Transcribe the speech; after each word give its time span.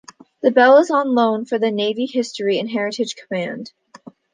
The 0.41 0.49
bell 0.49 0.79
is 0.79 0.89
on 0.89 1.13
loan 1.13 1.45
from 1.45 1.61
the 1.61 1.69
Navy 1.69 2.07
History 2.07 2.57
and 2.57 2.67
Heritage 2.67 3.15
Command. 3.15 3.71